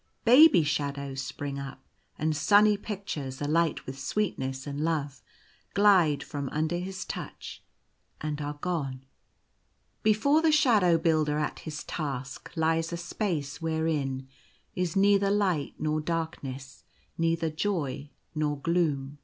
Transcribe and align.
Baby 0.25 0.63
shadows 0.63 1.21
spring 1.21 1.59
up, 1.59 1.79
and 2.17 2.35
sunny 2.35 2.75
pictures, 2.75 3.39
alight 3.39 3.85
with 3.85 3.99
sweetness 3.99 4.65
and 4.65 4.81
love, 4.81 5.21
glide 5.75 6.23
from 6.23 6.49
under 6.49 6.77
his 6.77 7.05
touch, 7.05 7.61
and 8.19 8.41
are 8.41 8.57
gone. 8.61 9.05
Before 10.01 10.41
the 10.41 10.51
Shadow 10.51 10.97
Builder 10.97 11.37
at 11.37 11.59
his 11.59 11.83
task 11.83 12.51
lies 12.55 12.91
a 12.91 12.97
space 12.97 13.61
wherein 13.61 14.27
is 14.73 14.95
neither 14.95 15.29
light 15.29 15.75
nor 15.77 16.01
darkness, 16.01 16.83
neither 17.15 17.51
joy 17.51 18.09
nor 18.33 18.57
gloom. 18.59 19.19